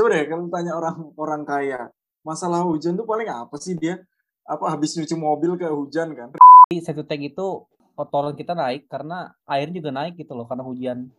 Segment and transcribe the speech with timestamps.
[0.00, 1.92] Coba deh kalau tanya orang orang kaya,
[2.24, 4.00] masalah hujan tuh paling apa sih dia?
[4.48, 6.32] Apa habis nyuci mobil ke hujan kan?
[6.72, 11.12] Di satu tank itu kotoran kita naik karena air juga naik gitu loh karena hujan.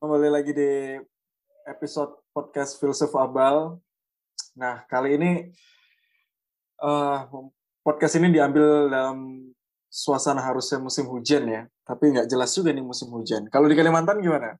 [0.00, 0.96] Kembali lagi di
[1.68, 3.76] episode podcast Filsuf Abal.
[4.56, 5.52] Nah, kali ini
[6.80, 7.18] eh
[7.84, 9.52] podcast ini diambil dalam
[9.94, 13.46] suasana harusnya musim hujan ya, tapi nggak jelas juga nih musim hujan.
[13.46, 14.58] Kalau di Kalimantan gimana?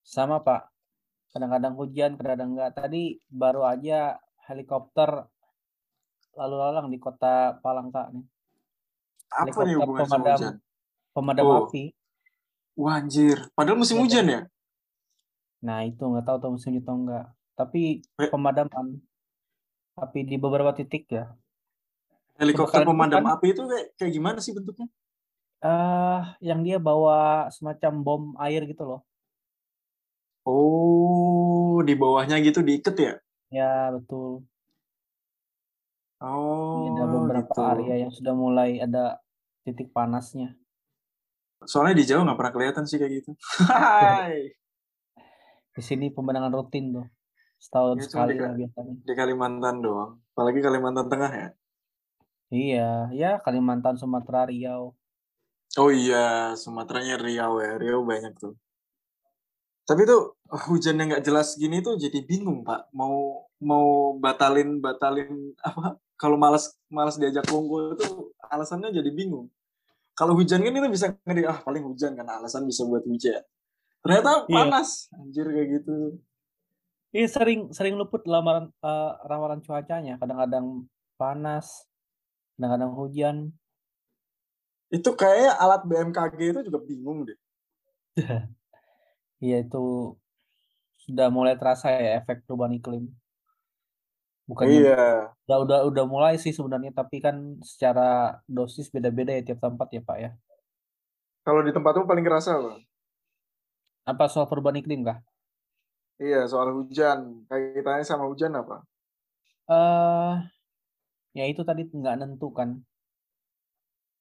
[0.00, 0.72] Sama Pak.
[1.36, 2.70] Kadang-kadang hujan, kadang-kadang enggak.
[2.72, 4.16] Tadi baru aja
[4.48, 5.28] helikopter
[6.40, 8.24] lalu lalang di kota Palangka nih.
[9.28, 10.54] Apa nih Helikopter hubungannya sama pemadam hujan?
[11.12, 11.58] pemadam Oh.
[11.68, 11.84] api.
[12.74, 14.40] Wah anjir, padahal musim Iya, hujan ya?
[15.62, 17.26] Nah itu nggak tahu tuh musimnya atau enggak.
[17.54, 18.02] Tapi
[18.32, 18.86] pemadaman
[19.94, 21.30] api di beberapa titik ya.
[22.38, 23.34] Helikopter pemadam hutan.
[23.38, 24.86] api itu kayak, kayak gimana sih bentuknya?
[25.64, 29.00] eh yang dia bawa semacam bom air gitu loh.
[30.44, 33.14] Oh, di bawahnya gitu diikat ya?
[33.48, 34.44] Ya betul.
[36.20, 37.64] Oh, Ada beberapa gitu.
[37.64, 39.20] area yang sudah mulai ada
[39.64, 40.52] titik panasnya.
[41.64, 43.30] Soalnya di Jawa nggak pernah kelihatan sih kayak gitu.
[43.64, 44.52] Hai.
[45.74, 47.06] Di sini pemandangan rutin tuh.
[47.58, 48.94] Setahun Ya, sekali di- lah biasanya.
[49.00, 50.20] Di Kalimantan doang.
[50.36, 51.48] Apalagi Kalimantan Tengah ya.
[52.54, 54.94] Iya, ya Kalimantan, Sumatera, Riau.
[55.74, 57.74] Oh iya, Sumateranya Riau ya.
[57.82, 58.54] Riau banyak tuh.
[59.84, 60.38] Tapi tuh
[60.70, 62.88] hujan yang nggak jelas gini tuh jadi bingung pak.
[62.94, 65.98] Mau mau batalin batalin apa?
[66.14, 69.50] Kalau malas malas diajak kongko itu alasannya jadi bingung.
[70.14, 73.42] Kalau hujan kan itu bisa ngedi ah paling hujan kan alasan bisa buat hujan.
[73.98, 74.54] Ternyata Iya.
[74.70, 76.22] panas, anjir kayak gitu.
[77.10, 80.16] Iya sering sering luput lamaran eh, ramalan cuacanya.
[80.22, 80.86] Kadang-kadang
[81.18, 81.82] panas,
[82.56, 83.36] kadang-kadang hujan.
[84.96, 87.36] Itu kayak alat BMKG itu juga bingung deh.
[89.44, 89.78] Iya itu
[91.04, 93.04] sudah mulai terasa ya efek perubahan iklim.
[94.48, 94.96] Bukannya Iya.
[95.48, 97.36] udah udah udah mulai sih sebenarnya, tapi kan
[97.70, 98.02] secara
[98.56, 100.30] dosis beda-beda ya tiap tempat ya Pak ya.
[101.46, 102.72] Kalau di tempatmu paling kerasa apa?
[104.12, 105.18] Apa soal perubahan iklim kah?
[106.24, 107.18] Iya, soal hujan.
[107.48, 108.76] Kaitannya sama hujan apa?
[109.68, 110.53] eh
[111.38, 112.68] ya itu tadi nggak nentu kan.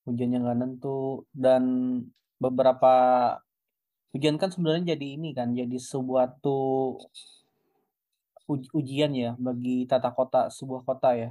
[0.06, 0.98] Hujannya nggak nentu
[1.44, 1.64] dan
[2.44, 2.94] beberapa
[4.14, 6.58] hujan kan sebenarnya jadi ini kan, jadi suatu
[8.54, 11.30] uj- ujian ya bagi tata kota sebuah kota ya.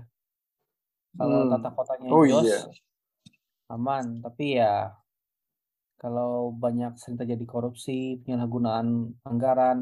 [1.19, 1.53] Kalau Hmm.
[1.53, 2.59] tata kotanya Oh jos, iya.
[3.75, 4.07] aman.
[4.23, 4.73] Tapi ya
[6.03, 6.33] kalau
[6.65, 8.89] banyak sering terjadi korupsi, penyalahgunaan
[9.31, 9.79] anggaran,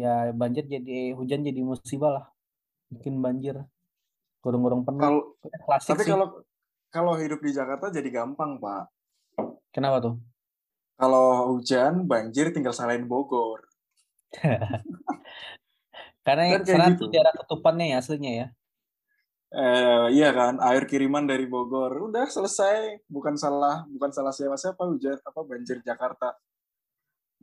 [0.00, 2.24] ya banjir jadi hujan jadi musibah lah.
[2.94, 3.56] Bikin banjir,
[4.46, 5.02] gorong-gorong penuh.
[5.02, 5.20] Kalau
[5.66, 6.10] Klasik tapi sih.
[6.14, 6.26] kalau
[6.94, 8.84] kalau hidup di Jakarta jadi gampang, Pak.
[9.74, 10.14] Kenapa tuh?
[10.96, 13.66] Kalau hujan, banjir tinggal salahin Bogor.
[16.26, 17.06] Karena kayak sana gitu.
[17.12, 18.46] daerah ketupannya ya aslinya ya.
[19.52, 22.10] Eh, iya kan, air kiriman dari Bogor.
[22.10, 26.34] Udah selesai, bukan salah, bukan salah siapa-siapa hujan apa banjir Jakarta.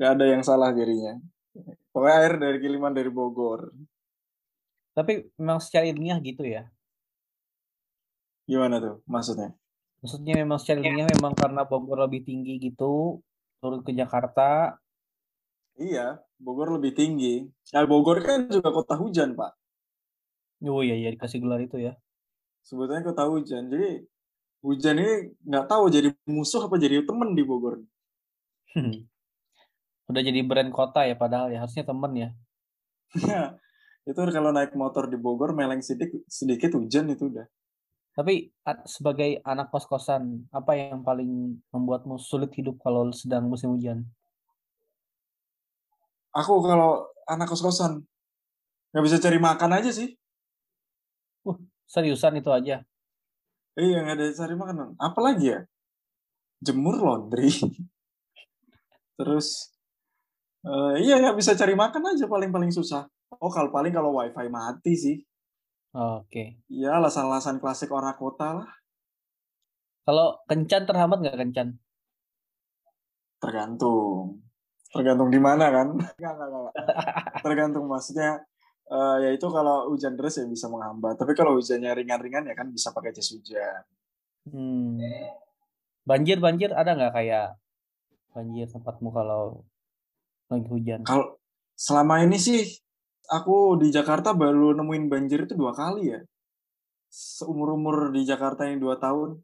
[0.01, 1.21] Gak ada yang salah jadinya.
[1.93, 3.69] Pokoknya air dari kiriman dari Bogor.
[4.97, 6.72] Tapi memang secara ilmiah gitu ya.
[8.43, 9.55] Gimana tuh maksudnya?
[10.03, 13.23] Maksudnya memang secara ilmiah memang karena Bogor lebih tinggi gitu,
[13.63, 14.75] turun ke Jakarta.
[15.79, 17.47] Iya, Bogor lebih tinggi.
[17.71, 19.51] Nah, Bogor kan juga kota hujan, Pak.
[20.63, 21.95] Oh iya iya dikasih gelar itu ya.
[22.63, 23.67] Sebetulnya kota hujan.
[23.67, 24.07] Jadi
[24.63, 27.83] hujan ini nggak tahu jadi musuh apa jadi temen di Bogor.
[30.07, 32.29] Udah jadi brand kota ya padahal ya harusnya temen ya.
[34.09, 37.47] itu kalau naik motor di Bogor meleng sedikit sedikit hujan itu udah.
[38.13, 38.53] Tapi
[38.85, 44.05] sebagai anak kos-kosan, apa yang paling membuatmu sulit hidup kalau sedang musim hujan?
[46.33, 48.05] Aku kalau anak kos-kosan
[48.93, 50.13] nggak bisa cari makan aja sih.
[51.89, 52.85] Seriusan itu aja.
[53.73, 54.77] Iya nggak ada cari makan.
[55.01, 55.59] Apalagi ya?
[56.61, 57.49] Jemur laundry.
[59.17, 59.73] Terus
[60.61, 63.09] eh, iya nggak bisa cari makan aja paling paling susah.
[63.41, 65.17] Oh kalau paling kalau wifi mati sih.
[65.93, 66.57] Oke.
[66.73, 68.69] Ya alasan-alasan klasik orang kota lah.
[70.03, 71.67] Kalau kencan terhambat nggak kencan?
[73.37, 74.41] Tergantung.
[74.89, 75.87] Tergantung di mana kan?
[76.19, 76.75] Nggak, nggak, nggak.
[77.41, 78.41] Tergantung maksudnya.
[78.83, 81.15] eh, ya itu kalau hujan deras ya bisa menghambat.
[81.17, 83.81] Tapi kalau hujannya ringan-ringan ya kan bisa pakai jas hujan.
[84.43, 84.99] Hmm.
[86.03, 87.55] Banjir banjir ada nggak kayak
[88.35, 89.63] banjir tempatmu kalau
[90.51, 91.01] lagi hujan?
[91.07, 91.39] Kalau
[91.73, 92.82] selama ini sih
[93.29, 96.19] aku di Jakarta baru nemuin banjir itu dua kali ya.
[97.13, 99.37] Seumur-umur di Jakarta yang dua tahun.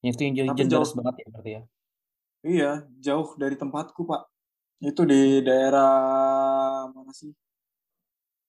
[0.00, 1.62] Itu yang jauh- deras banget ya berarti ya.
[2.40, 2.70] Iya,
[3.04, 4.24] jauh dari tempatku, Pak.
[4.80, 5.92] Itu di daerah
[6.88, 7.32] mana sih?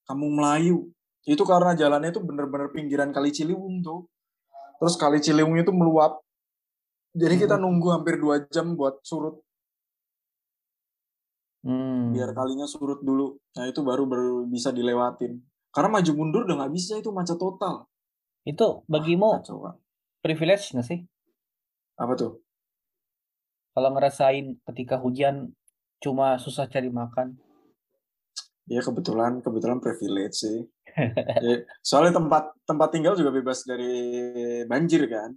[0.08, 0.88] Kampung Melayu.
[1.28, 4.08] Itu karena jalannya itu bener-bener pinggiran Kali Ciliwung tuh.
[4.80, 6.24] Terus Kali Ciliwung itu meluap.
[7.12, 7.68] Jadi kita Hmm.
[7.68, 9.44] nunggu hampir dua jam buat surut.
[11.62, 12.10] Hmm.
[12.14, 13.38] Biar kalinya surut dulu.
[13.58, 15.38] Nah itu baru baru bisa dilewatin.
[15.72, 17.86] Karena maju mundur udah nggak bisa itu macet total.
[18.44, 19.76] Itu bagimu Kacau, Pak.
[20.26, 21.00] privilege nggak sih?
[22.02, 22.42] Apa tuh?
[23.72, 25.54] Kalau ngerasain ketika hujan
[26.02, 27.38] cuma susah cari makan.
[28.66, 30.60] Ya kebetulan kebetulan privilege sih.
[31.42, 33.96] Ya, soalnya tempat tempat tinggal juga bebas dari
[34.68, 35.32] banjir kan.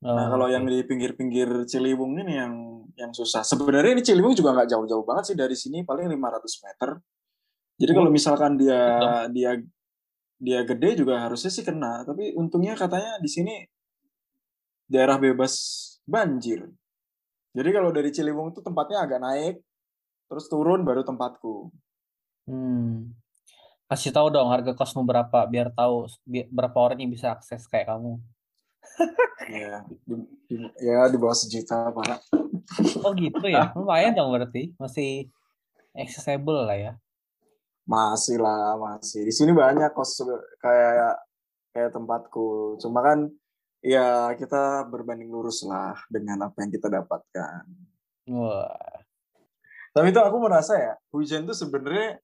[0.00, 2.54] Nah Oh, kalau yang di pinggir-pinggir Ciliwung ini yang
[2.96, 3.44] yang susah.
[3.44, 6.90] Sebenarnya ini Ciliwung juga nggak jauh-jauh banget sih dari sini paling 500 meter.
[7.80, 8.80] Jadi kalau misalkan dia
[9.28, 9.60] dia
[10.40, 12.08] dia gede juga harusnya sih kena.
[12.08, 13.60] Tapi untungnya katanya di sini
[14.88, 15.52] daerah bebas
[16.08, 16.64] banjir.
[17.52, 19.56] Jadi kalau dari Ciliwung itu tempatnya agak naik,
[20.32, 21.68] terus turun baru tempatku.
[22.48, 23.12] Hmm.
[23.90, 26.06] Kasih tahu dong harga kosmu berapa biar tahu
[26.48, 28.16] berapa orang yang bisa akses kayak kamu.
[29.50, 29.82] Ya,
[30.46, 32.20] di, ya di bawah sejuta pak.
[33.02, 35.26] Oh gitu ya, lumayan dong berarti masih
[35.96, 36.92] accessible lah ya.
[37.88, 39.26] Masih lah, masih.
[39.26, 40.22] Di sini banyak kos
[40.62, 41.18] kayak
[41.74, 42.78] kayak tempatku.
[42.78, 43.26] Cuma kan
[43.82, 47.64] ya kita berbanding lurus lah dengan apa yang kita dapatkan.
[48.30, 49.02] Wah,
[49.90, 52.22] Tapi itu aku merasa ya, hujan tuh sebenarnya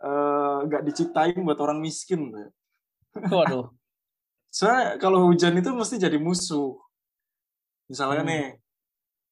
[0.00, 2.32] eh, nggak diciptain buat orang miskin.
[2.32, 2.48] Tuh.
[3.28, 3.68] waduh.
[4.54, 6.78] Soalnya kalau hujan itu mesti jadi musuh.
[7.90, 8.30] Misalnya Hmm.
[8.30, 8.44] nih,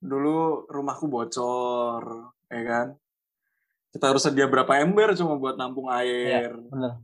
[0.02, 2.86] dulu rumahku bocor, ya kan?
[3.94, 6.58] Kita harus sedia berapa ember cuma buat nampung air.
[6.66, 6.98] Bener.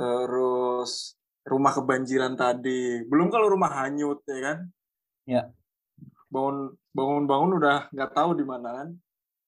[0.00, 1.12] Terus
[1.44, 3.04] rumah kebanjiran tadi.
[3.04, 4.58] Belum kalau rumah hanyut, ya kan?
[5.28, 5.42] Ya.
[6.32, 8.88] Bangun bangun-bangun udah nggak tahu di mana kan?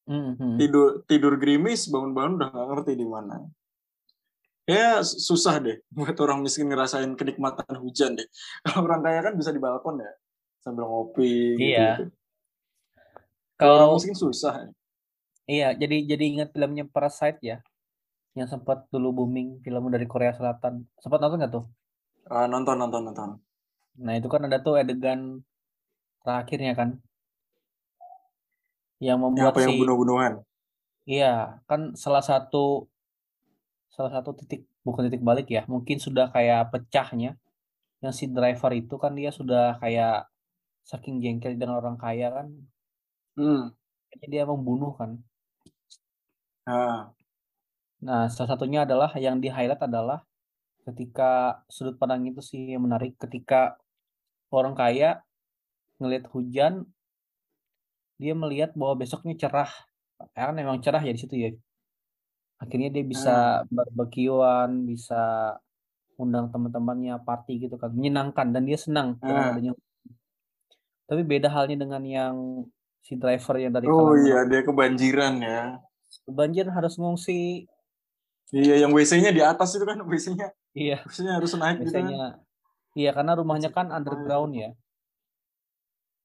[0.05, 0.61] Mhm.
[0.61, 3.41] Tidur tidur gerimis, bangun-bangun udah nggak ngerti di mana.
[4.64, 8.25] Ya susah deh buat orang miskin ngerasain kenikmatan hujan deh.
[8.64, 10.12] Kalau orang kaya kan bisa di balkon ya
[10.64, 11.76] sambil ngopi gitu.
[11.76, 12.08] Iya.
[13.61, 14.72] Kalau orang miskin susah.
[15.44, 17.61] iya, jadi jadi ingat filmnya Parasite ya,
[18.32, 20.88] yang sempat dulu booming film dari Korea Selatan.
[20.96, 21.64] Sempat nonton nggak tuh?
[22.32, 23.31] Ah, nonton nonton nonton.
[24.00, 25.44] Nah itu kan ada tuh adegan
[26.25, 26.96] terakhirnya kan,
[29.05, 30.40] yang membuat apa yang si bunuh-bunuhan?
[31.05, 32.88] Iya, kan salah satu
[33.94, 37.31] salah satu titik bukan titik balik ya, mungkin sudah kayak pecahnya.
[38.05, 40.14] Yang si driver itu kan dia sudah kayak
[40.91, 42.49] saking jengkel dengan orang kaya kan,
[43.38, 43.62] Hmm.
[44.12, 45.11] akhirnya dia membunuh kan.
[46.67, 47.14] Ah,
[48.06, 50.19] Nah, salah satunya adalah yang di highlight adalah
[50.87, 53.81] ketika sudut pandang itu sih yang menarik ketika
[54.52, 55.25] orang kaya
[56.00, 56.75] ngelihat hujan
[58.23, 59.70] dia melihat bahwa besoknya cerah.
[60.37, 61.50] Kan emang cerah ya di situ ya.
[62.64, 65.55] Akhirnya dia bisa barbekyuan, bisa
[66.16, 69.72] undang teman-temannya party gitu kan, menyenangkan dan dia senang dengan adanya.
[71.05, 72.64] Tapi beda halnya dengan yang
[73.05, 75.76] si driver yang dari Oh iya, dia kebanjiran ya.
[76.31, 77.66] banjir harus ngungsi.
[78.55, 80.55] Iya, yang WC-nya di atas itu kan WC-nya.
[80.72, 82.38] Iya, WC-nya harus naik gitu kan.
[82.94, 84.70] Iya, karena rumahnya kan underground ya.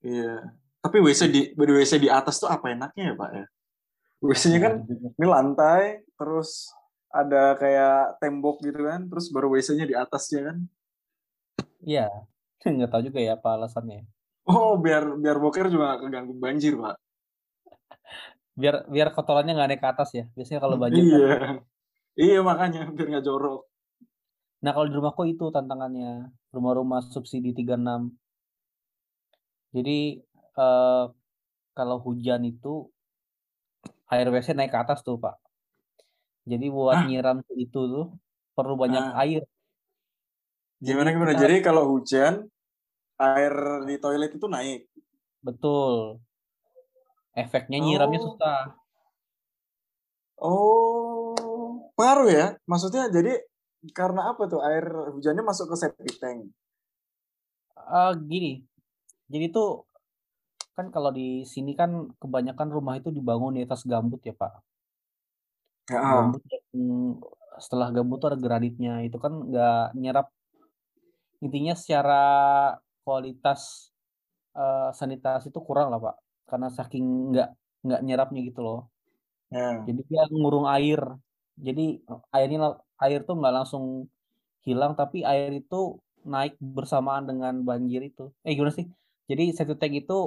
[0.05, 0.53] Iya.
[0.79, 3.45] Tapi WC di WC di atas tuh apa enaknya ya, Pak ya?
[4.19, 6.75] WC-nya kan Nah, ini lantai, terus
[7.09, 10.57] ada kayak tembok gitu kan, terus baru WC-nya di atasnya kan.
[11.81, 12.07] Iya,
[12.65, 14.03] nggak tahu juga ya apa alasannya.
[14.49, 16.95] Oh, biar biar boker juga nggak keganggu banjir, Pak.
[18.59, 20.25] Biar biar kotorannya nggak naik ke atas ya.
[20.35, 21.09] Biasanya kalau banjir kan.
[21.09, 21.37] Iya.
[22.19, 23.63] Iya, makanya biar nggak jorok.
[24.59, 26.27] Nah, kalau di rumahku itu tantangannya.
[26.51, 28.09] Rumah-rumah subsidi 36.
[29.69, 29.99] Jadi
[30.57, 31.05] eh,
[31.77, 32.89] kalau hujan itu
[34.09, 35.37] air WC naik ke atas tuh, Pak.
[36.43, 37.05] Jadi buat Hah?
[37.05, 38.07] nyiram itu tuh
[38.53, 39.21] perlu banyak Ah.
[39.21, 39.45] air.
[40.79, 41.31] Gimana gimana?
[41.33, 42.49] kita- Jadi kalau hujan,
[43.19, 43.53] air
[43.85, 44.87] di toilet itu naik.
[45.39, 46.23] Betul.
[47.33, 48.25] Efeknya nyiramnya Oh.
[48.33, 48.61] susah.
[50.39, 51.35] Oh,
[51.93, 52.47] pengaruh ya?
[52.63, 53.43] Maksudnya jadi
[53.91, 56.47] karena apa tuh air hujannya masuk ke septic tank?
[57.75, 58.63] Eh, gini.
[59.27, 59.83] Jadi tuh
[60.79, 64.53] kan kalau di sini kan kebanyakan rumah itu dibangun di atas gambut ya, Pak.
[65.89, 66.61] Ya, Gambut yang
[67.63, 68.91] setelah gambut tuh ada granitnya.
[69.07, 70.25] Itu kan nggak nyerap.
[71.45, 72.21] Intinya secara
[73.05, 73.91] kualitas
[74.57, 76.15] eh, sanitasi itu kurang lah, Pak.
[76.49, 77.49] Karena saking nggak
[77.85, 78.79] nggak nyerapnya gitu loh.
[79.53, 79.83] ya.
[79.87, 81.01] Jadi dia ngurung air.
[81.67, 81.81] Jadi
[82.35, 82.59] airnya
[83.03, 83.85] air tuh nggak langsung
[84.67, 85.75] hilang, tapi air itu
[86.33, 88.23] naik bersamaan dengan banjir itu.
[88.45, 88.87] Eh gimana sih?
[89.29, 90.17] Jadi septic tank itu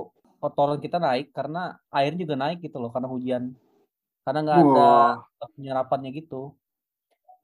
[0.42, 3.54] kotoran kita naik karena air juga naik gitu loh karena hujan.
[4.26, 4.90] Karena nggak ada
[5.54, 6.58] penyerapannya gitu.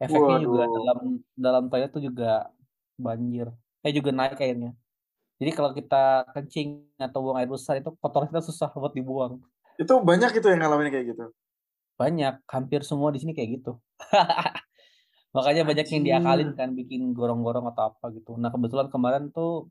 [0.03, 0.75] Efeknya juga waduh.
[0.75, 0.99] dalam
[1.39, 2.51] dalam toilet tuh juga
[2.99, 3.47] banjir.
[3.87, 4.75] Eh juga naik airnya.
[5.39, 9.39] Jadi kalau kita kencing atau buang air besar itu kotoran kita susah buat dibuang.
[9.79, 11.31] Itu banyak itu yang ngalamin kayak gitu.
[11.95, 13.79] Banyak, hampir semua di sini kayak gitu.
[15.37, 18.35] Makanya banyak yang diakalin kan bikin gorong-gorong atau apa gitu.
[18.35, 19.71] Nah, kebetulan kemarin tuh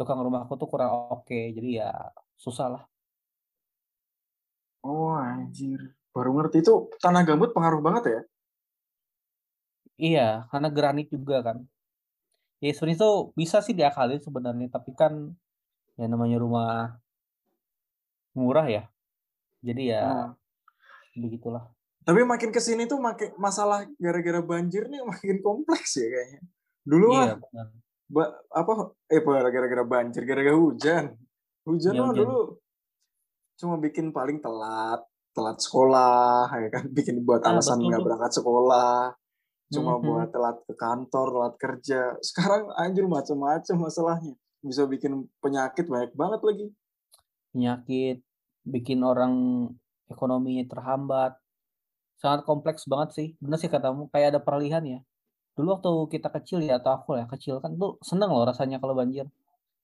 [0.00, 1.90] tukang rumahku tuh kurang oke, jadi ya
[2.40, 2.82] susah lah.
[4.80, 5.92] Oh, anjir.
[6.16, 8.20] Baru ngerti itu tanah gambut pengaruh banget ya?
[10.00, 11.60] Iya, karena granit juga kan.
[12.64, 15.36] Ya sebenarnya tuh bisa sih diakalin sebenarnya, tapi kan
[16.00, 16.96] ya namanya rumah
[18.32, 18.88] murah ya.
[19.60, 20.32] Jadi ya Hmm.
[21.20, 21.68] begitulah.
[22.00, 26.40] Tapi makin ke sini tuh makin masalah gara-gara banjir nih makin kompleks ya kayaknya.
[26.88, 27.36] Dulu Iya.
[28.10, 28.72] Ba, apa
[29.06, 31.14] eh gara-gara banjir, gara-gara hujan.
[31.64, 32.38] Hujan Iya mah dulu
[33.60, 35.04] cuma bikin paling telat,
[35.36, 39.12] telat sekolah, ya kan, bikin buat Ah, alasan nggak berangkat sekolah,
[39.70, 40.34] cuma buat Mhm.
[40.34, 42.00] telat ke kantor, telat kerja.
[42.24, 44.34] Sekarang anjir macam-macam masalahnya.
[44.64, 46.66] Bisa bikin penyakit banyak banget lagi.
[47.52, 48.24] Penyakit,
[48.64, 49.34] bikin orang
[50.08, 51.36] ekonominya terhambat.
[52.16, 53.28] Sangat kompleks banget sih.
[53.40, 55.00] Bener sih katamu, kayak ada peralihan ya.
[55.56, 58.94] Dulu waktu kita kecil ya, atau aku ya kecil kan tuh seneng loh rasanya kalau
[58.96, 59.26] banjir.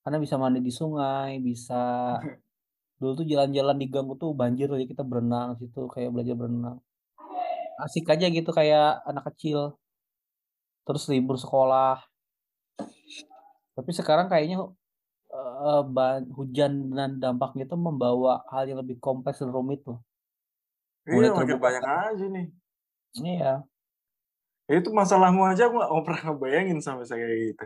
[0.02, 1.82] Karena bisa mandi di sungai, bisa
[3.00, 6.78] dulu tuh jalan-jalan di gang tuh banjir aja kita berenang situ kayak belajar berenang.
[7.76, 9.76] Asik aja gitu kayak anak kecil.
[10.87, 12.00] Terus libur sekolah.
[13.76, 14.64] Tapi sekarang kayaknya
[15.92, 20.00] ban- hujan dan dampaknya itu membawa hal yang lebih kompleks dan rumit loh.
[21.06, 22.46] Iya, makin banyak aja nih.
[23.20, 23.52] Iya,
[24.66, 27.64] Ya itu masalahmu aja aku nggak pernah ngebayangin sampai saya kayak gitu.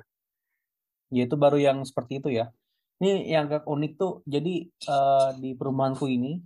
[1.11, 2.53] ya itu baru yang seperti itu ya.
[3.01, 6.45] Ini yang agak unik tuh, jadi eh, di perumahanku ini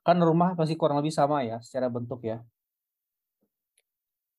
[0.00, 2.40] kan rumah pasti kurang lebih sama ya secara bentuk ya.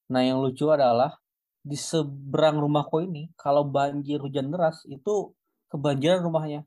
[0.09, 1.21] Nah yang lucu adalah
[1.61, 5.31] di seberang rumahku ini kalau banjir hujan deras itu
[5.69, 6.61] kebanjiran rumahnya.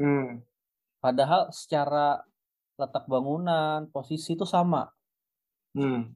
[0.00, 0.40] Hmm.
[0.98, 2.24] Padahal secara
[2.80, 4.88] letak bangunan, posisi itu sama.
[5.76, 6.14] Hmm.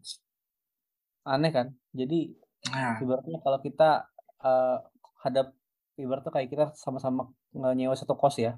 [1.22, 1.66] Aneh kan?
[1.94, 2.34] Jadi
[2.70, 4.06] Nah, ibaratnya kalau kita
[4.46, 4.78] eh,
[5.26, 5.50] hadap
[5.98, 8.54] ibaratnya kayak kita sama-sama nyewa satu kos ya.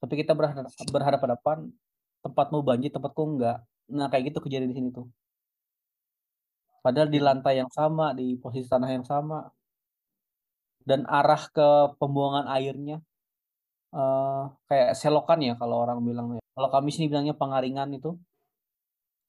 [0.00, 1.58] Tapi kita berhadap berhadapan
[2.24, 3.64] tempatmu banjir, tempatku enggak.
[3.92, 5.06] Nah, kayak gitu kejadian di sini tuh.
[6.80, 9.44] Padahal di lantai yang sama, di posisi tanah yang sama.
[10.86, 13.02] Dan arah ke pembuangan airnya
[13.96, 16.42] eh kayak selokan ya kalau orang bilang ya.
[16.56, 18.16] Kalau kami sini bilangnya pengaringan itu.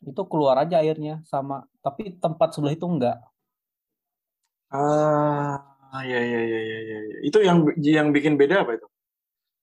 [0.05, 3.17] Itu keluar aja airnya sama, tapi tempat sebelah itu enggak.
[4.75, 6.99] ah, ya ya ya ya ya.
[7.23, 8.87] Itu yang yang bikin beda apa itu?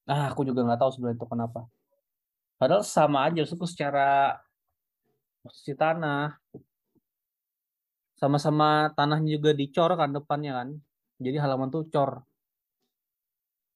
[0.08, 1.60] Nah, aku juga nggak tahu sebenarnya itu kenapa.
[2.56, 4.40] Padahal sama aja, maksudku secara
[5.44, 6.32] posisi tanah,
[8.16, 10.68] sama-sama tanahnya juga dicor kan depannya kan.
[11.20, 12.24] Jadi halaman tuh cor.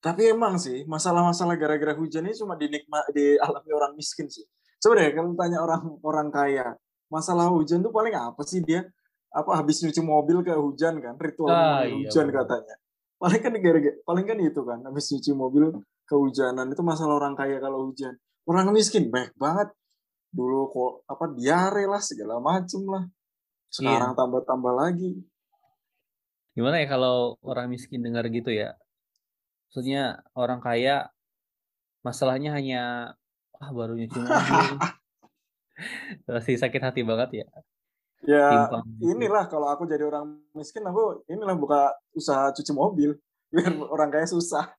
[0.01, 4.47] Tapi emang sih masalah-masalah gara-gara hujan ini cuma dinikmat dialami orang miskin sih.
[4.79, 6.73] Deh kalau tanya orang orang kaya,
[7.09, 8.85] masalah hujan tuh paling apa sih dia?
[9.29, 11.15] Apa habis nyuci mobil ke hujan kan?
[11.17, 12.45] Ritual Ah, iya hujan benar.
[12.45, 12.75] katanya.
[13.19, 15.65] Paling kan gara paling kan itu kan habis nyuci mobil
[16.07, 18.17] kehujanan itu masalah orang kaya kalau hujan.
[18.49, 19.69] Orang miskin banyak banget.
[20.29, 23.05] Dulu kok apa diare lah segala macem lah.
[23.69, 24.17] Sekarang Iya.
[24.17, 25.13] tambah-tambah lagi.
[26.53, 28.73] Gimana ya kalau orang miskin dengar gitu ya?
[29.69, 31.13] Maksudnya orang kaya
[32.01, 32.83] masalahnya hanya
[33.57, 34.29] ah baru nyuci mobil.
[36.27, 37.47] Pasti sakit hati banget ya.
[38.27, 43.15] Ya Timpang inilah kalau aku jadi orang miskin aku inilah buka usaha cuci mobil
[43.55, 44.75] biar orang kaya susah.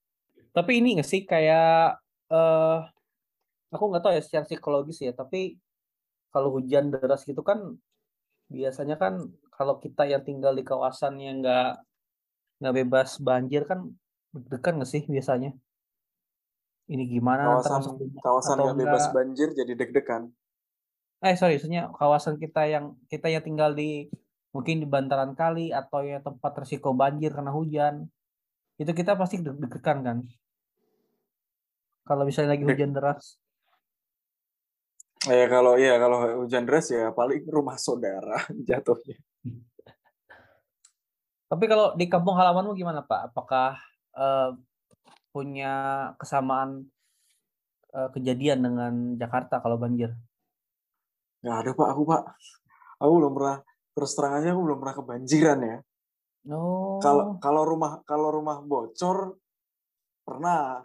[0.52, 1.98] Tapi ini nggak sih kayak
[2.30, 2.80] eh
[3.72, 5.56] aku nggak tahu ya secara psikologis ya, tapi
[6.30, 7.80] kalau hujan deras gitu kan
[8.50, 11.82] biasanya kan kalau kita yang tinggal di kawasan yang nggak
[12.60, 13.88] nggak bebas banjir kan
[14.36, 15.56] deg-degan nggak sih biasanya?
[16.90, 20.34] Ini gimana Kawasan kawasan nggak bebas banjir jadi deg-degan.
[21.20, 24.08] Eh sorry, maksudnya kawasan kita yang kita yang tinggal di
[24.56, 28.08] mungkin di bantaran kali atau ya tempat resiko banjir karena hujan,
[28.80, 30.18] itu kita pasti deg-degan kan?
[32.08, 33.36] Kalau misalnya lagi hujan deras.
[35.28, 39.20] Ya kalau ya kalau hujan deras ya paling rumah saudara jatuhnya.
[41.50, 43.36] Tapi kalau di kampung halamanmu gimana Pak?
[43.36, 43.76] Apakah
[44.16, 44.56] eh,
[45.36, 45.74] punya
[46.16, 46.88] kesamaan
[47.92, 50.16] eh, kejadian dengan Jakarta kalau banjir?
[51.40, 52.22] Nggak ada pak aku pak.
[53.00, 53.58] Aku belum pernah
[53.96, 55.78] terus terang aja aku belum pernah kebanjiran ya.
[57.00, 59.36] Kalau Oh, kalau rumah kalau rumah bocor
[60.24, 60.84] pernah.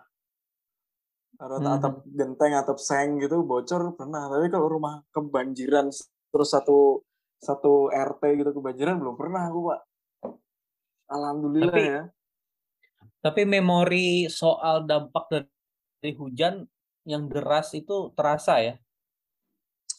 [1.35, 1.67] atau Mhm.
[1.67, 5.91] atap genteng atap seng gitu bocor pernah tapi kalau rumah kebanjiran
[6.31, 7.03] terus satu
[7.43, 9.81] satu RT gitu kebanjiran belum pernah aku pak
[11.11, 12.03] alhamdulillah Tapi- ya
[13.19, 15.27] Tapi memori soal dampak
[15.99, 16.63] dari hujan
[17.03, 18.79] yang deras itu terasa ya.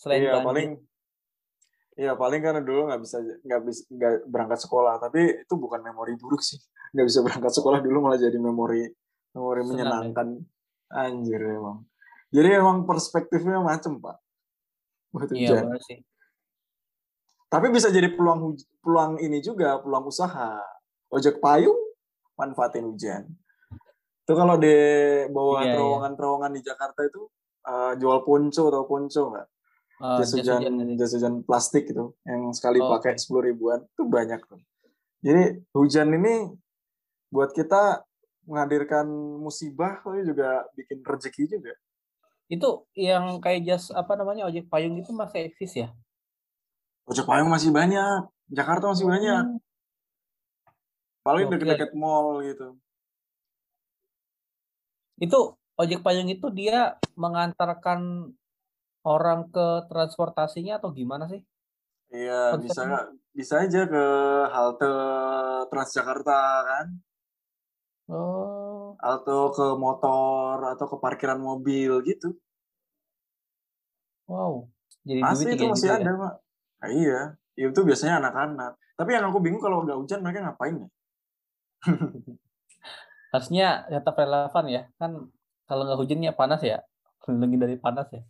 [0.05, 0.45] Selain iya banjir.
[0.45, 0.69] paling
[1.95, 5.01] iya paling karena dulu nggak bisa nggak bisa nggak berangkat sekolah.
[5.01, 6.61] Tapi itu bukan memori buruk sih.
[6.95, 8.87] Nggak bisa berangkat sekolah dulu malah jadi memori
[9.33, 9.75] memori Senang ya?
[9.83, 10.27] menyenangkan.
[10.87, 11.83] Anjir emang.
[12.31, 14.15] Jadi emang perspektifnya macem pak.
[15.11, 15.75] Buat Iya hujan.
[15.81, 15.99] sih.
[17.45, 20.59] tapi bisa jadi peluang peluang ini juga peluang usaha.
[21.07, 21.77] Ojek payung
[22.35, 23.23] manfaatin hujan.
[24.21, 24.75] Itu kalau di
[25.29, 25.73] bawah Iya, iya.
[25.73, 27.21] terowongan-terowongan di Jakarta itu
[27.63, 29.47] eh, jual ponco atau ponco nggak
[29.95, 30.59] Ah, jas hujan
[30.99, 34.59] jas hujan plastik itu yang sekali Oh, pakai sepuluh ribuan itu banyak tuh
[35.23, 36.51] jadi hujan ini
[37.31, 38.03] buat kita
[38.43, 39.07] menghadirkan
[39.39, 41.73] musibah tapi juga bikin rezeki juga
[42.45, 45.89] Itu yang kayak jas apa namanya ojek payung itu masih eksis ya?
[47.09, 49.59] ojek payung masih banyak Jakarta masih banyak Hmm.
[51.25, 51.57] paling Gokil.
[51.57, 52.77] deket-deket mall gitu
[55.17, 58.29] Itu ojek payung itu dia mengantarkan
[59.05, 61.41] orang ke transportasinya atau gimana sih?
[62.13, 62.81] Iya, bisa?
[63.35, 64.03] Bisa aja ke
[64.55, 64.91] halte
[65.71, 66.85] Transjakarta kan,
[68.05, 72.37] Oh, atau ke motor atau ke parkiran mobil gitu.
[74.29, 74.69] wow.
[75.05, 76.21] Jadi Masih itu masih gitu ada, ya?
[76.21, 76.33] Pak.
[76.81, 77.19] Nah, iya,
[77.57, 78.71] itu biasanya anak-anak.
[78.97, 80.89] Tapi yang aku bingung kalau nggak hujan mereka ngapain ya?
[83.33, 84.81] Harusnya tetap relevan ya.
[85.01, 85.11] Kan
[85.69, 86.77] kalau nggak hujannya panas ya.
[87.25, 88.21] Lindungi dari panas ya.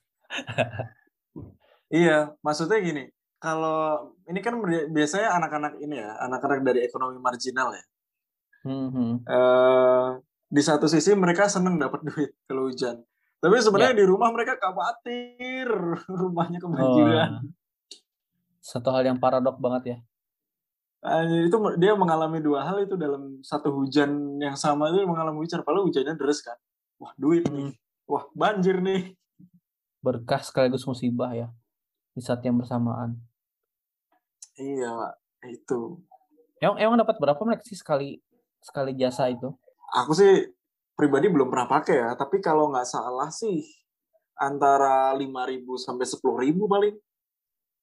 [1.87, 3.03] Iya, maksudnya gini,
[3.37, 7.83] kalau ini kan bi- biasanya anak-anak ini ya, anak-anak dari ekonomi marginal ya.
[8.65, 9.13] Hmm, hmm.
[9.23, 10.07] eh
[10.45, 13.05] di satu sisi mereka seneng dapat duit kalau hujan.
[13.37, 13.99] Tapi sebenarnya Ya.
[14.01, 15.69] di rumah mereka khawatir
[16.21, 17.31] rumahnya Oh, kebanjiran.
[18.57, 19.97] satu hal yang paradok banget ya.
[21.05, 25.61] Anjir, itu dia mengalami dua hal itu dalam satu hujan yang sama itu mengalami hujan.
[25.61, 26.57] Padahal hujannya deres kan.
[26.97, 27.69] Wah duit nih.
[27.69, 28.09] Hmm.
[28.09, 29.13] Wah banjir nih.
[30.05, 31.49] Berkah sekaligus musibah ya.
[32.13, 33.17] Di saat yang bersamaan.
[34.61, 35.17] Iya.
[35.49, 36.05] Itu.
[36.61, 38.21] Emang, emang dapat berapa mereka sih sekali
[38.61, 39.49] sekali jasa itu?
[39.97, 40.45] Aku sih
[40.93, 42.09] pribadi belum pernah pakai ya.
[42.13, 43.65] Tapi kalau nggak salah sih
[44.37, 46.95] antara 5.000 sampai 10.000 paling.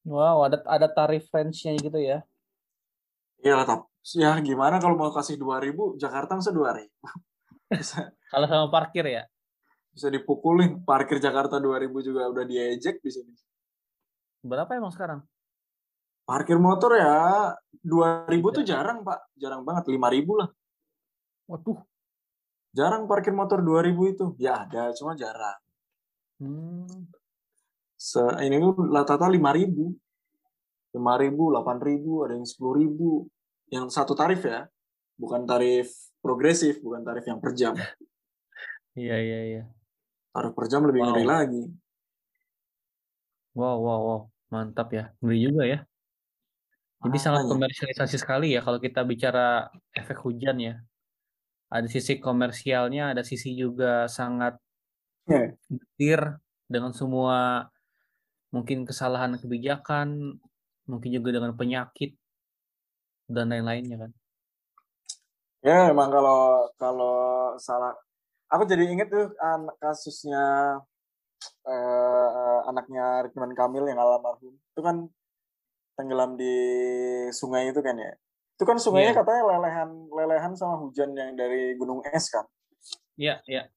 [0.02, 2.26] Wow, ada ada tarif range-nya gitu ya.
[3.42, 3.80] Iya lah, tap.
[4.18, 6.90] Ya gimana kalau mau kasih 2.000, Jakarta masa 2.000.
[7.70, 9.22] bisa, Kalau sama parkir ya.
[9.92, 10.80] Bisa dipukulin.
[10.82, 13.32] Parkir Jakarta 2.000 juga udah diejek di sini.
[14.42, 15.20] Berapa emang sekarang?
[16.26, 17.52] Parkir motor ya
[17.84, 19.36] 2.000 tuh jarang, Pak.
[19.36, 20.48] Jarang banget, 5.000 lah.
[21.52, 21.78] Waduh.
[22.72, 24.26] Jarang parkir motor 2000 itu.
[24.40, 25.60] Ya ada, cuma jarang.
[26.40, 27.12] Hmm.
[28.00, 29.92] Se ini tuh rata-rata 5000.
[30.92, 33.28] 5000, 8000, ada yang 10000.
[33.68, 34.64] Yang satu tarif ya.
[35.20, 35.92] Bukan tarif
[36.24, 37.76] progresif, bukan tarif yang per jam.
[38.92, 39.62] Iya, iya, iya.
[40.34, 41.08] Tarif per jam lebih Wow.
[41.08, 41.62] ngeri lagi.
[43.58, 44.20] Wow, wow, wow.
[44.52, 45.02] Mantap ya.
[45.20, 45.76] Ngeri juga ya.
[47.02, 47.50] Jadi sangat Makanya.
[47.50, 50.74] komersialisasi sekali ya kalau kita bicara efek hujan ya.
[51.72, 54.54] Ada sisi komersialnya, ada sisi juga sangat
[55.28, 55.56] Ya.
[55.70, 56.20] getir
[56.72, 57.68] dengan semua
[58.54, 60.38] mungkin kesalahan kebijakan,
[60.90, 62.16] mungkin juga dengan penyakit
[63.30, 64.12] dan lain-lainnya kan.
[65.68, 66.38] Ya emang kalau
[66.80, 67.14] kalau
[67.66, 67.94] salah
[68.52, 70.44] aku jadi inget tuh anak kasusnya
[71.64, 75.08] eh, anaknya Ridwan Kamil yang almarhum itu kan
[75.96, 76.54] tenggelam di
[77.32, 78.12] sungai itu kan ya.
[78.56, 79.18] Itu kan sungainya Iya.
[79.24, 82.44] katanya lelehan lelehan sama hujan yang dari gunung es kan.
[83.16, 83.68] Iya, iya.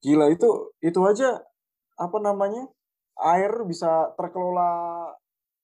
[0.00, 1.42] Gila itu itu aja
[2.00, 2.64] apa namanya
[3.20, 5.12] air bisa terkelola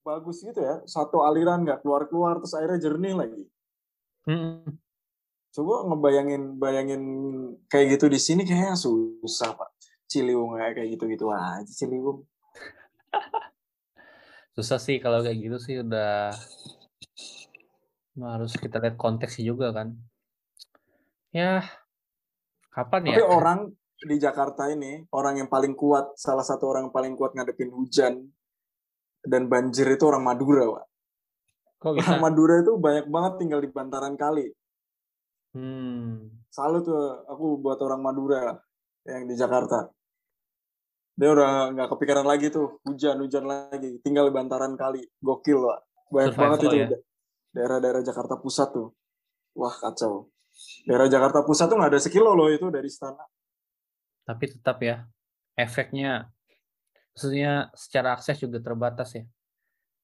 [0.05, 0.85] bagus gitu ya.
[0.85, 3.45] Satu aliran nggak keluar keluar terus airnya jernih lagi.
[4.29, 4.77] Mm-mm.
[5.57, 7.03] Coba ngebayangin bayangin
[7.73, 9.73] kayak gitu di sini kayaknya susah pak.
[10.05, 12.29] Ciliwung kayak gitu-gitu aja Ciliwung.
[14.57, 16.33] Susah sih kalau kayak gitu sih udah
[18.21, 19.97] harus kita lihat konteksnya juga kan.
[21.33, 21.65] Ya,
[22.73, 23.21] kapan ya?
[23.21, 23.61] Tapi orang
[23.97, 28.25] di Jakarta ini orang yang paling kuat, salah satu orang yang paling kuat ngadepin hujan
[29.21, 30.85] dan banjir itu orang Madura, pak.
[31.81, 32.09] Kok bisa?
[32.17, 34.49] Orang Madura itu banyak banget tinggal di bantaran kali.
[35.57, 36.29] Hmm.
[36.53, 38.61] Salut tuh aku buat orang Madura
[39.09, 39.89] yang di Jakarta.
[41.17, 45.01] Dia udah nggak kepikiran lagi tuh hujan-hujan lagi, tinggal di bantaran kali.
[45.17, 45.79] Gokil pak.
[46.13, 46.89] Banyak Survival banget itu ya.
[46.93, 47.05] da-
[47.57, 48.89] daerah-daerah Jakarta Pusat tuh.
[49.57, 50.29] Wah kacau.
[50.85, 53.25] Daerah Jakarta Pusat tuh nggak ada sekilo loh itu dari istana.
[54.29, 55.09] Tapi tetap ya,
[55.57, 56.29] efeknya
[57.17, 59.25] maksudnya secara akses juga terbatas ya.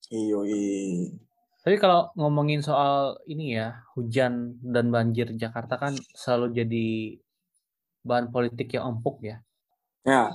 [0.09, 0.49] Iyo,
[1.62, 6.87] Tapi kalau ngomongin soal ini ya, hujan dan banjir Jakarta kan selalu jadi
[8.03, 9.38] bahan politik yang empuk ya.
[10.03, 10.35] Ya.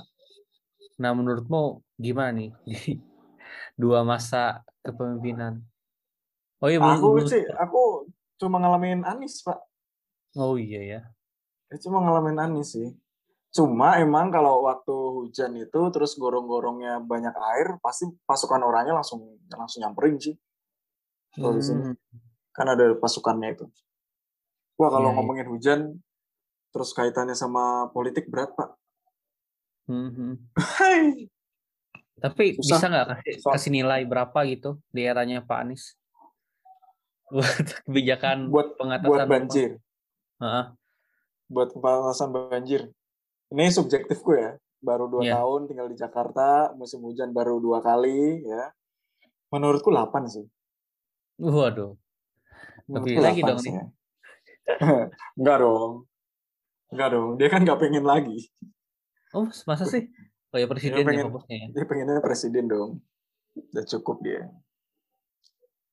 [0.96, 2.96] Nah, menurutmu gimana nih di
[3.82, 5.60] dua masa kepemimpinan?
[6.64, 8.08] Oh iya, aku sih, aku
[8.40, 9.60] cuma ngalamin Anies, Pak.
[10.32, 11.00] Oh iya ya.
[11.68, 12.96] Ya, cuma ngalamin Anies sih.
[13.52, 19.84] Cuma emang kalau waktu hujan itu terus gorong-gorongnya banyak air, pasti pasukan orangnya langsung langsung
[19.84, 20.36] nyamperin sih
[21.38, 21.60] kalau hmm.
[21.60, 21.82] di sini.
[21.82, 21.96] Hmm.
[22.52, 23.66] Kan ada pasukannya itu.
[24.78, 25.50] Wah kalau ya, ngomongin ya.
[25.50, 25.80] hujan,
[26.74, 28.74] terus kaitannya sama politik berat pak.
[29.88, 30.10] Hmm.
[30.12, 30.34] hmm.
[32.18, 32.82] Tapi Susah.
[32.82, 35.94] bisa nggak kasih, kasih nilai berapa gitu di eranya Pak Anies?
[37.34, 39.70] Buat kebijakan buat pengatasan buat banjir.
[40.40, 40.64] Uh-huh.
[41.46, 42.80] Buat pengatasan banjir.
[43.52, 44.56] Ini subjektifku ya.
[44.80, 45.36] Baru dua yeah.
[45.36, 48.72] tahun tinggal di Jakarta, musim hujan baru dua kali ya.
[49.48, 50.44] Menurutku 8 sih.
[51.38, 51.94] Waduh.
[52.90, 53.74] Lebih lagi dong nih.
[55.38, 55.92] Enggak dong.
[56.90, 57.30] Enggak dong.
[57.38, 58.50] Dia kan nggak pengen lagi.
[59.32, 60.08] Oh, masa sih?
[60.50, 61.66] Oh ya presiden dia pengen, ya.
[61.70, 63.04] Dia pengennya presiden dong.
[63.52, 64.48] Udah cukup dia.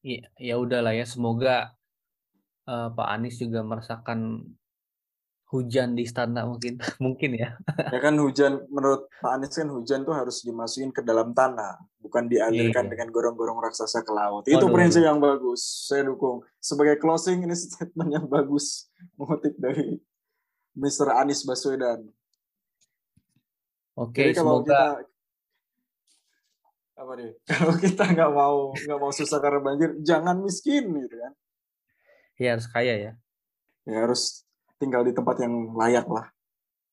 [0.05, 1.03] Iya, ya udahlah ya.
[1.03, 1.75] Semoga
[2.65, 4.47] uh, Pak Anies juga merasakan
[5.45, 7.53] hujan di istana mungkin mungkin ya
[7.93, 11.79] ya kan hujan menurut Pak Anies kan hujan tuh harus dimasukin ke dalam tanah
[12.15, 12.91] bukan dialirkan iya.
[12.95, 14.71] dengan gorong-gorong raksasa ke laut itu Waduh.
[14.71, 18.87] prinsip yang bagus saya dukung sebagai closing ini statement yang bagus
[19.19, 19.99] mengutip dari
[20.79, 21.11] Mr.
[21.11, 22.07] Anies Baswedan
[23.99, 24.79] oke Jadi kalau semoga kita,
[26.95, 31.35] apa nih kalau kita nggak mau nggak mau susah karena banjir jangan miskin gitu kan
[32.39, 33.11] ya harus kaya ya
[33.83, 34.47] ya harus
[34.79, 36.27] tinggal di tempat yang layak lah.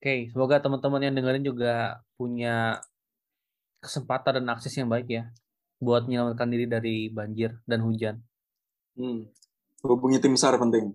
[0.03, 2.83] Oke, semoga teman-teman yang dengerin juga punya
[3.83, 5.29] kesempatan dan akses yang baik ya
[5.83, 8.23] buat menyelamatkan diri dari banjir dan hujan.
[8.95, 9.27] Hmm.
[9.83, 10.95] Hubungi tim SAR penting.